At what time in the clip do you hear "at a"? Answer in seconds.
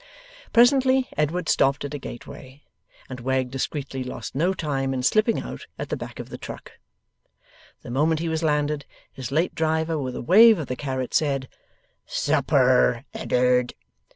1.85-1.99